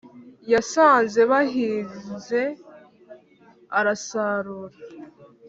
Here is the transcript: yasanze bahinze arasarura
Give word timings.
yasanze 0.53 1.19
bahinze 1.31 2.41
arasarura 3.79 4.77